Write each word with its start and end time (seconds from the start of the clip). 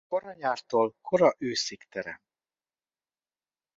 Kora 0.07 0.33
nyártól 0.33 0.95
kora 1.01 1.35
őszig 1.39 1.87
terem. 1.89 2.21